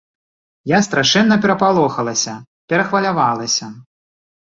[0.69, 2.33] Я страшэнна перапалохалася,
[2.73, 3.67] перахвалявалася.